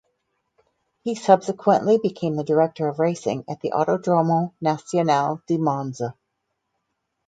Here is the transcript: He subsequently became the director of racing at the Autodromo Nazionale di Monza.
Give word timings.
He 1.03 1.13
subsequently 1.13 1.99
became 1.99 2.35
the 2.35 2.43
director 2.43 2.87
of 2.87 2.97
racing 2.97 3.43
at 3.47 3.61
the 3.61 3.73
Autodromo 3.75 4.51
Nazionale 4.59 5.45
di 5.45 5.59
Monza. 5.59 6.15